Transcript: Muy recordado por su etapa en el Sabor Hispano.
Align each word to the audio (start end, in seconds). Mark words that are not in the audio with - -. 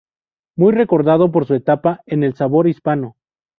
Muy 0.57 0.71
recordado 0.73 1.31
por 1.31 1.45
su 1.45 1.53
etapa 1.53 2.01
en 2.07 2.23
el 2.23 2.33
Sabor 2.33 2.67
Hispano. 2.67 3.17